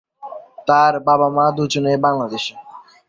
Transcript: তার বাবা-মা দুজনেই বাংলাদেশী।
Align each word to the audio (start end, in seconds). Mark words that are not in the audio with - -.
তার 0.67 0.93
বাবা-মা 1.07 1.45
দুজনেই 1.57 1.97
বাংলাদেশী। 1.97 2.53